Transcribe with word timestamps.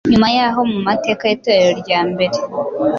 Nyuma 0.11 0.27
y’aho 0.35 0.59
mu 0.71 0.79
mateka 0.87 1.23
y’Itorero 1.25 1.71
rya 1.81 1.99
mbere, 2.11 2.37